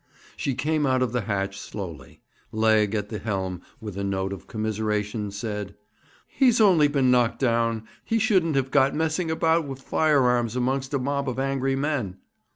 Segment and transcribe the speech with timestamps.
[0.35, 2.21] She came out of the hatch slowly.
[2.51, 5.75] Legg, at the helm, with a note of commiseration, said:
[6.25, 7.87] 'He's only been knocked down.
[8.03, 12.17] He shouldn't have got messing about with firearms amongst a mob of angry men.'